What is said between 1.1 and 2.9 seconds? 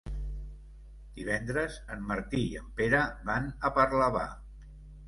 Divendres en Martí i en